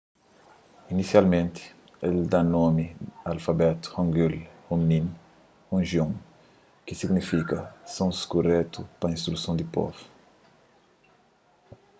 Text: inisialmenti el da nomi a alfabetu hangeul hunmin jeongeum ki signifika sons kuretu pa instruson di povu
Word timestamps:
inisialmenti 0.93 1.63
el 2.07 2.15
da 2.31 2.41
nomi 2.55 2.85
a 2.91 3.27
alfabetu 3.33 3.87
hangeul 3.95 4.35
hunmin 4.67 5.05
jeongeum 5.69 6.11
ki 6.85 6.93
signifika 6.99 7.57
sons 7.95 8.17
kuretu 8.31 8.79
pa 8.99 9.05
instruson 9.15 9.55
di 9.57 9.65
povu 9.73 10.01